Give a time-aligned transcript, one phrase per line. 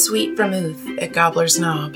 [0.00, 1.94] Sweet vermouth at Gobbler's Knob.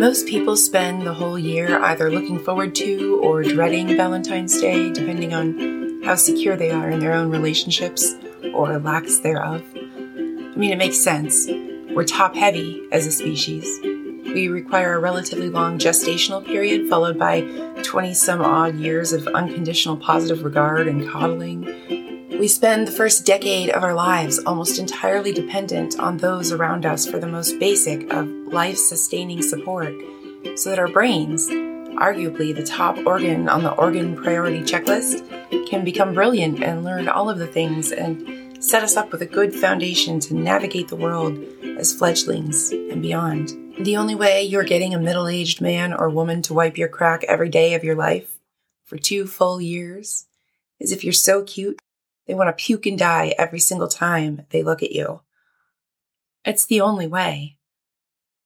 [0.00, 5.32] Most people spend the whole year either looking forward to or dreading Valentine's Day, depending
[5.32, 8.16] on how secure they are in their own relationships
[8.52, 9.62] or lacks thereof.
[9.76, 11.46] I mean, it makes sense.
[11.94, 13.64] We're top heavy as a species.
[13.82, 17.42] We require a relatively long gestational period, followed by
[17.84, 21.64] 20 some odd years of unconditional positive regard and coddling.
[22.38, 27.04] We spend the first decade of our lives almost entirely dependent on those around us
[27.04, 29.92] for the most basic of life sustaining support,
[30.54, 35.28] so that our brains, arguably the top organ on the organ priority checklist,
[35.68, 39.26] can become brilliant and learn all of the things and set us up with a
[39.26, 41.36] good foundation to navigate the world
[41.76, 43.48] as fledglings and beyond.
[43.80, 47.24] The only way you're getting a middle aged man or woman to wipe your crack
[47.24, 48.38] every day of your life
[48.84, 50.26] for two full years
[50.78, 51.80] is if you're so cute,
[52.28, 55.22] they want to puke and die every single time they look at you.
[56.44, 57.56] It's the only way.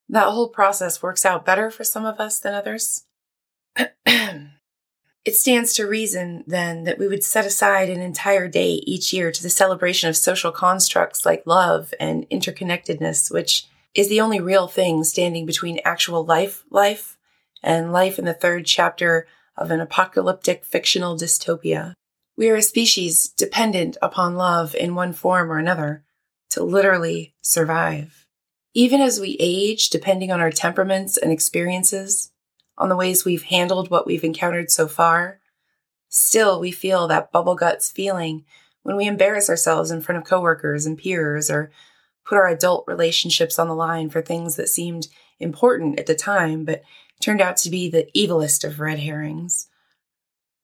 [0.09, 3.05] That whole process works out better for some of us than others.
[4.07, 9.33] it stands to reason, then, that we would set aside an entire day each year
[9.33, 14.69] to the celebration of social constructs like love and interconnectedness, which is the only real
[14.69, 17.17] thing standing between actual life, life,
[17.63, 19.27] and life in the third chapter
[19.57, 21.95] of an apocalyptic fictional dystopia.
[22.43, 26.03] We are a species dependent upon love in one form or another
[26.51, 28.27] to literally survive.
[28.75, 32.33] Even as we age, depending on our temperaments and experiences,
[32.77, 35.39] on the ways we've handled what we've encountered so far,
[36.09, 38.45] still we feel that bubble guts feeling
[38.83, 41.71] when we embarrass ourselves in front of coworkers and peers or
[42.27, 45.07] put our adult relationships on the line for things that seemed
[45.39, 46.83] important at the time, but
[47.21, 49.69] turned out to be the evilest of red herrings.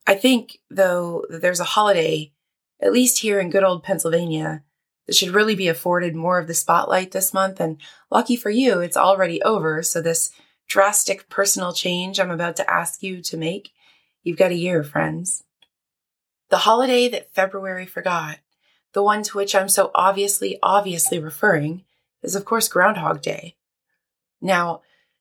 [0.09, 2.33] I think, though, that there's a holiday,
[2.81, 4.63] at least here in good old Pennsylvania,
[5.07, 7.61] that should really be afforded more of the spotlight this month.
[7.61, 7.77] And
[8.11, 9.83] lucky for you, it's already over.
[9.83, 10.31] So, this
[10.67, 13.73] drastic personal change I'm about to ask you to make,
[14.23, 15.45] you've got a year, friends.
[16.49, 18.39] The holiday that February forgot
[18.95, 21.85] the one to which I'm so obviously, obviously referring
[22.23, 23.57] is, of course, Groundhog Day.
[24.41, 24.81] Now,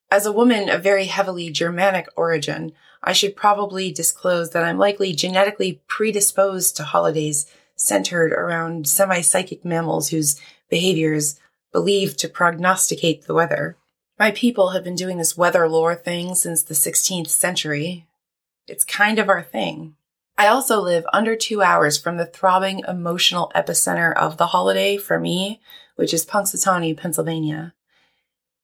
[0.10, 2.72] as a woman of very heavily Germanic origin,
[3.04, 9.64] I should probably disclose that I'm likely genetically predisposed to holidays centered around semi psychic
[9.64, 11.40] mammals whose behaviors
[11.72, 13.78] believed to prognosticate the weather.
[14.20, 18.08] My people have been doing this weather lore thing since the 16th century.
[18.68, 19.96] It's kind of our thing.
[20.40, 25.20] I also live under two hours from the throbbing emotional epicenter of the holiday for
[25.20, 25.62] me,
[25.96, 27.74] which is Punxsutawney, Pennsylvania.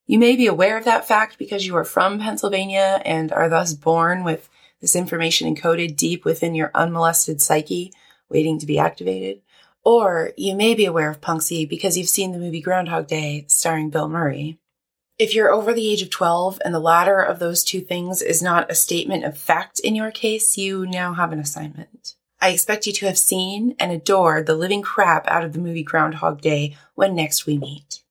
[0.06, 3.74] You may be aware of that fact because you are from Pennsylvania and are thus
[3.74, 4.50] born with
[4.81, 7.94] this information encoded deep within your unmolested psyche,
[8.30, 9.42] waiting to be activated.
[9.86, 13.90] Or you may be aware of Punxsy because you've seen the movie Groundhog Day starring
[13.90, 14.59] Bill Murray.
[15.18, 18.42] If you're over the age of 12 and the latter of those two things is
[18.42, 22.16] not a statement of fact in your case, you now have an assignment.
[22.42, 25.84] I expect you to have seen and adored the living crap out of the movie
[25.84, 28.03] Groundhog Day when next we meet.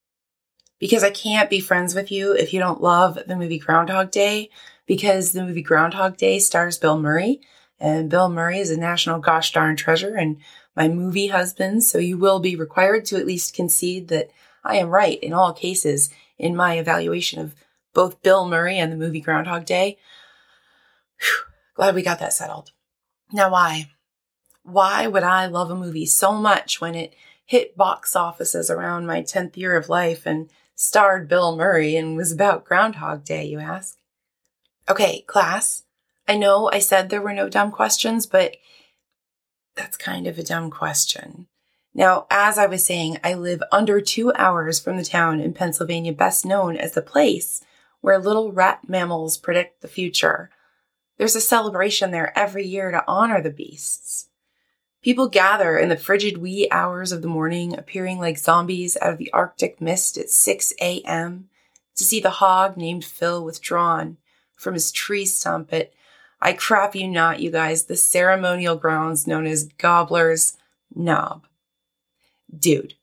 [0.82, 4.50] Because I can't be friends with you if you don't love the movie Groundhog Day,
[4.84, 7.40] because the movie Groundhog Day stars Bill Murray,
[7.78, 10.38] and Bill Murray is a national gosh darn treasure and
[10.74, 14.30] my movie husband, so you will be required to at least concede that
[14.64, 17.54] I am right in all cases in my evaluation of
[17.94, 19.98] both Bill Murray and the movie Groundhog Day.
[21.20, 21.44] Whew,
[21.76, 22.72] glad we got that settled.
[23.32, 23.86] Now, why?
[24.64, 27.14] Why would I love a movie so much when it
[27.46, 32.32] hit box offices around my 10th year of life and starred Bill Murray and was
[32.32, 33.98] about Groundhog Day, you ask?
[34.88, 35.84] Okay, class,
[36.26, 38.56] I know I said there were no dumb questions, but
[39.74, 41.46] that's kind of a dumb question.
[41.94, 46.12] Now, as I was saying, I live under two hours from the town in Pennsylvania
[46.12, 47.62] best known as the place
[48.00, 50.50] where little rat mammals predict the future.
[51.18, 54.28] There's a celebration there every year to honor the beasts.
[55.02, 59.18] People gather in the frigid wee hours of the morning, appearing like zombies out of
[59.18, 61.48] the Arctic mist at 6 a.m.
[61.96, 64.16] to see the hog named Phil withdrawn
[64.54, 65.92] from his tree stump at,
[66.40, 70.56] I crap you not, you guys, the ceremonial grounds known as Gobbler's
[70.94, 71.46] Knob
[72.56, 72.94] dude,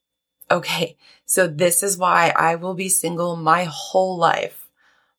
[0.50, 4.68] okay, so this is why I will be single my whole life.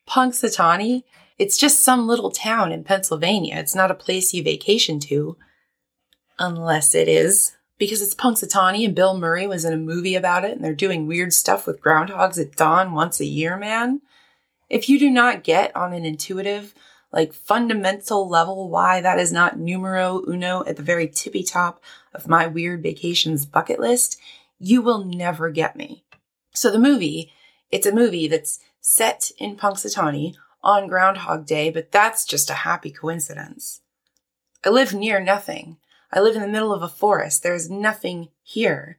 [0.08, 1.04] Punxsutawney,
[1.38, 3.56] it's just some little town in Pennsylvania.
[3.56, 5.36] It's not a place you vacation to.
[6.40, 7.56] Unless it is.
[7.78, 11.06] Because it's Punxsutawney and Bill Murray was in a movie about it and they're doing
[11.06, 14.00] weird stuff with groundhogs at dawn once a year, man.
[14.70, 16.74] If you do not get on an intuitive,
[17.12, 21.82] like fundamental level why that is not numero uno at the very tippy top
[22.14, 24.18] of my weird vacations bucket list,
[24.58, 26.04] you will never get me.
[26.54, 27.32] So the movie,
[27.70, 32.90] it's a movie that's set in Punxsutawney on Groundhog Day, but that's just a happy
[32.90, 33.82] coincidence.
[34.64, 35.76] I live near nothing.
[36.12, 37.42] I live in the middle of a forest.
[37.42, 38.98] There's nothing here.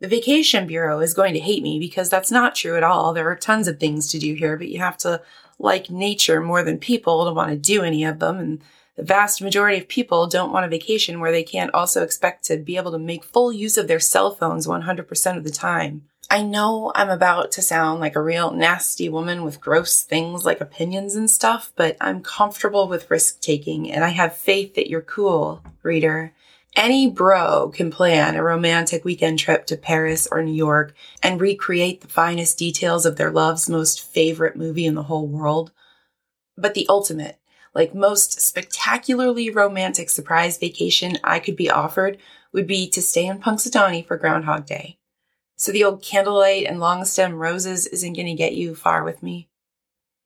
[0.00, 3.12] The Vacation Bureau is going to hate me because that's not true at all.
[3.12, 5.22] There are tons of things to do here, but you have to
[5.58, 8.38] like nature more than people to want to do any of them.
[8.38, 8.62] And
[8.96, 12.56] the vast majority of people don't want a vacation where they can't also expect to
[12.56, 16.09] be able to make full use of their cell phones 100% of the time.
[16.32, 20.60] I know I'm about to sound like a real nasty woman with gross things like
[20.60, 25.02] opinions and stuff, but I'm comfortable with risk taking and I have faith that you're
[25.02, 26.32] cool, reader.
[26.76, 32.00] Any bro can plan a romantic weekend trip to Paris or New York and recreate
[32.00, 35.72] the finest details of their love's most favorite movie in the whole world.
[36.56, 37.40] But the ultimate,
[37.74, 42.18] like most spectacularly romantic surprise vacation I could be offered
[42.52, 44.99] would be to stay in Punxsutawney for Groundhog Day.
[45.60, 49.22] So the old candlelight and long stem roses isn't going to get you far with
[49.22, 49.50] me.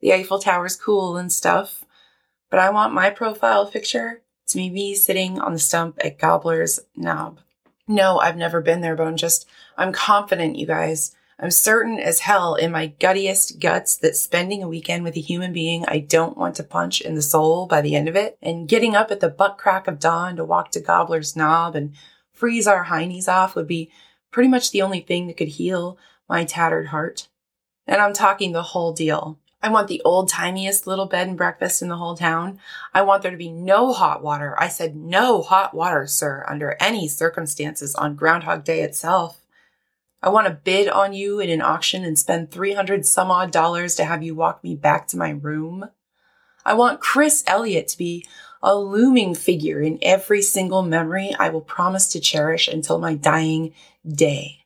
[0.00, 1.84] The Eiffel Tower's cool and stuff,
[2.50, 6.78] but I want my profile picture to be me sitting on the stump at Gobbler's
[6.94, 7.40] Knob.
[7.88, 11.16] No, I've never been there, but I'm Just, I'm confident, you guys.
[11.40, 15.52] I'm certain as hell in my guttiest guts that spending a weekend with a human
[15.52, 18.68] being I don't want to punch in the soul by the end of it, and
[18.68, 21.92] getting up at the butt crack of dawn to walk to Gobbler's Knob and
[22.32, 23.90] freeze our heinies off would be
[24.34, 25.96] pretty much the only thing that could heal
[26.28, 27.28] my tattered heart.
[27.86, 29.38] And I'm talking the whole deal.
[29.62, 32.58] I want the old timiest little bed and breakfast in the whole town.
[32.92, 34.56] I want there to be no hot water.
[34.58, 39.40] I said no hot water, sir, under any circumstances on Groundhog Day itself.
[40.20, 43.94] I want to bid on you in an auction and spend 300 some odd dollars
[43.94, 45.90] to have you walk me back to my room.
[46.64, 48.26] I want Chris Elliott to be
[48.64, 53.74] a looming figure in every single memory I will promise to cherish until my dying
[54.10, 54.64] day.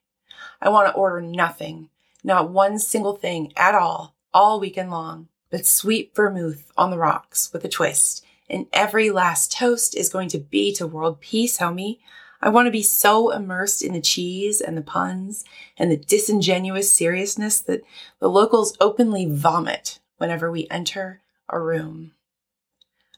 [0.63, 1.91] I want to order nothing,
[2.23, 7.53] not one single thing at all, all weekend long, but sweet vermouth on the rocks
[7.53, 8.25] with a twist.
[8.49, 11.99] And every last toast is going to be to world peace, homie.
[12.41, 15.45] I want to be so immersed in the cheese and the puns
[15.77, 17.83] and the disingenuous seriousness that
[18.21, 22.13] the locals openly vomit whenever we enter a room.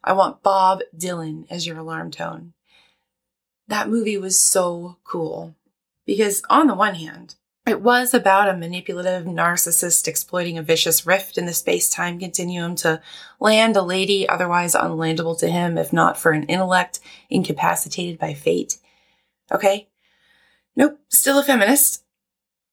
[0.02, 2.54] I want Bob Dylan as your alarm tone.
[3.68, 5.54] That movie was so cool
[6.06, 7.36] because, on the one hand,
[7.66, 12.74] it was about a manipulative narcissist exploiting a vicious rift in the space time continuum
[12.76, 13.00] to
[13.38, 16.98] land a lady otherwise unlandable to him, if not for an intellect
[17.28, 18.78] incapacitated by fate.
[19.52, 19.88] Okay?
[20.74, 22.02] Nope, still a feminist.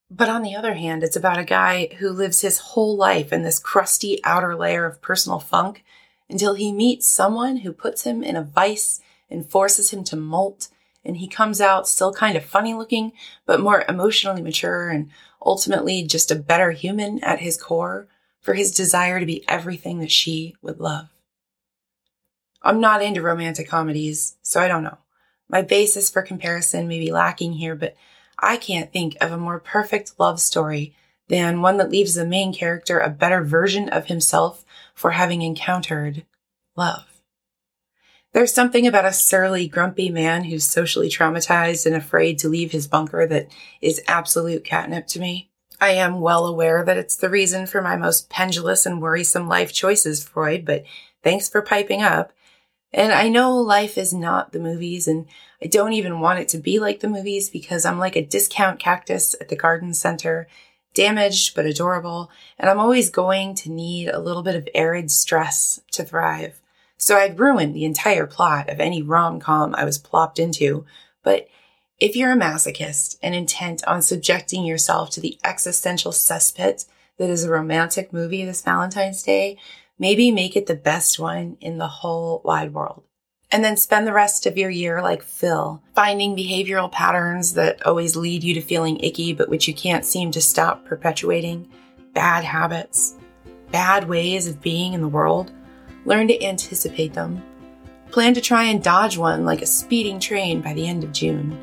[0.10, 3.44] But on the other hand, it's about a guy who lives his whole life in
[3.44, 5.84] this crusty outer layer of personal funk
[6.30, 10.70] until he meets someone who puts him in a vice and forces him to molt,
[11.04, 13.14] and he comes out still kind of funny looking,
[13.46, 15.10] but more emotionally mature and
[15.46, 18.08] ultimately just a better human at his core
[18.42, 21.08] for his desire to be everything that she would love.
[22.62, 24.98] I'm not into romantic comedies, so I don't know.
[25.50, 27.96] My basis for comparison may be lacking here, but
[28.40, 30.94] I can't think of a more perfect love story
[31.30, 34.66] than one that leaves the main character a better version of himself
[34.98, 36.26] for having encountered
[36.76, 37.22] love.
[38.34, 42.88] There's something about a surly, grumpy man who's socially traumatized and afraid to leave his
[42.88, 43.48] bunker that
[43.80, 45.52] is absolute catnip to me.
[45.80, 49.72] I am well aware that it's the reason for my most pendulous and worrisome life
[49.72, 50.84] choices, Freud, but
[51.24, 52.34] thanks for piping up.
[52.92, 55.28] And I know life is not the movies, and
[55.62, 58.80] I don't even want it to be like the movies because I'm like a discount
[58.80, 60.48] cactus at the garden center
[60.98, 65.80] damaged but adorable, and I'm always going to need a little bit of arid stress
[65.92, 66.60] to thrive.
[66.98, 70.86] So I'd ruin the entire plot of any rom com I was plopped into.
[71.24, 71.48] But
[72.00, 76.86] if you're a masochist and intent on subjecting yourself to the existential cesspit
[77.18, 79.58] that is a romantic movie this Valentine's Day,
[80.00, 83.04] maybe make it the best one in the whole wide world
[83.52, 88.16] and then spend the rest of your year like Phil, finding behavioral patterns that always
[88.16, 91.70] lead you to feeling icky, but which you can't seem to stop perpetuating,
[92.14, 93.16] bad habits,
[93.72, 95.52] bad ways of being in the world.
[96.06, 97.42] Learn to anticipate them.
[98.12, 101.58] Plan to try and dodge one like a speeding train by the end of June.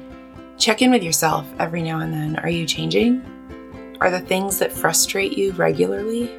[0.59, 2.37] Check in with yourself every now and then.
[2.37, 3.23] Are you changing?
[4.01, 6.31] Are the things that frustrate you regularly?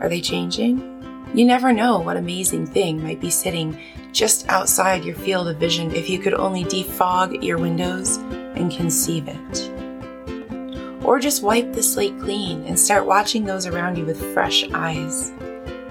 [0.00, 0.89] Are they changing?
[1.32, 3.78] You never know what amazing thing might be sitting
[4.10, 9.28] just outside your field of vision if you could only defog your windows and conceive
[9.28, 11.04] it.
[11.04, 15.32] Or just wipe the slate clean and start watching those around you with fresh eyes.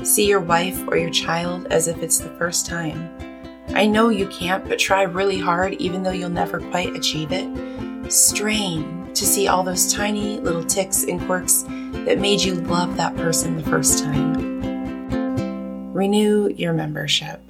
[0.04, 3.10] See your wife or your child as if it's the first time.
[3.70, 8.12] I know you can't, but try really hard even though you'll never quite achieve it.
[8.12, 11.64] Strain to see all those tiny little ticks and quirks
[12.06, 14.49] that made you love that person the first time.
[16.00, 17.49] Renew your membership.